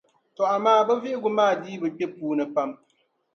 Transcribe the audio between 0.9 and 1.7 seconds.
vihigu maa